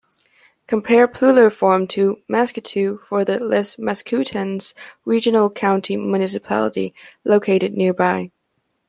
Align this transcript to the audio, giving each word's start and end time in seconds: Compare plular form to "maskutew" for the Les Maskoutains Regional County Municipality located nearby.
Compare 0.65 1.07
plular 1.07 1.53
form 1.53 1.85
to 1.85 2.23
"maskutew" 2.27 3.03
for 3.03 3.23
the 3.23 3.37
Les 3.37 3.75
Maskoutains 3.75 4.73
Regional 5.05 5.47
County 5.51 5.95
Municipality 5.95 6.91
located 7.23 7.75
nearby. 7.77 8.31